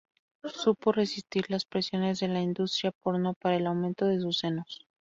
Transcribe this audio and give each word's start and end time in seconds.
Supo 0.55 0.91
resistir 0.93 1.45
las 1.51 1.65
presiones 1.65 2.19
de 2.19 2.27
la 2.27 2.41
industria 2.41 2.91
porno 2.91 3.35
para 3.35 3.57
el 3.57 3.67
aumento 3.67 4.05
de 4.07 4.19
sus 4.19 4.39
senos. 4.39 4.87